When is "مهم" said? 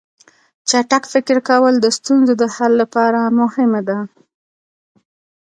3.39-3.71